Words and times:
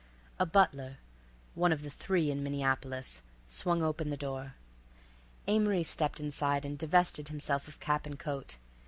A 0.39 0.47
butler 0.47 0.97
(one 1.53 1.71
of 1.71 1.83
the 1.83 1.91
three 1.91 2.31
in 2.31 2.41
Minneapolis) 2.41 3.21
swung 3.47 3.83
open 3.83 4.09
the 4.09 4.17
door. 4.17 4.55
Amory 5.45 5.83
stepped 5.83 6.19
inside 6.19 6.65
and 6.65 6.75
divested 6.75 7.27
himself 7.27 7.67
of 7.67 7.79
cap 7.79 8.07
and 8.07 8.17
coat. 8.17 8.57